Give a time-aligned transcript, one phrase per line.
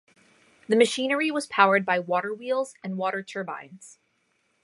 [0.67, 3.99] The machinery was powered by water wheels and water turbines.